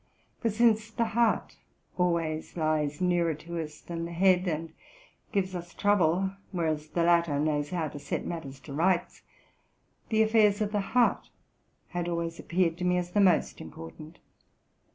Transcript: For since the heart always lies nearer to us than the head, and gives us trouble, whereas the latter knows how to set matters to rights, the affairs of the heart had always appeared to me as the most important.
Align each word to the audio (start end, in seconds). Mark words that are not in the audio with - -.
For 0.39 0.49
since 0.49 0.89
the 0.89 1.05
heart 1.05 1.57
always 1.95 2.57
lies 2.57 3.01
nearer 3.01 3.35
to 3.35 3.61
us 3.61 3.79
than 3.81 4.05
the 4.05 4.11
head, 4.11 4.47
and 4.47 4.73
gives 5.31 5.53
us 5.53 5.75
trouble, 5.75 6.31
whereas 6.51 6.87
the 6.87 7.03
latter 7.03 7.37
knows 7.37 7.69
how 7.69 7.87
to 7.89 7.99
set 7.99 8.25
matters 8.25 8.59
to 8.61 8.73
rights, 8.73 9.21
the 10.09 10.23
affairs 10.23 10.59
of 10.59 10.71
the 10.71 10.81
heart 10.81 11.29
had 11.89 12.07
always 12.09 12.39
appeared 12.39 12.79
to 12.79 12.83
me 12.83 12.97
as 12.97 13.11
the 13.11 13.21
most 13.21 13.61
important. 13.61 14.17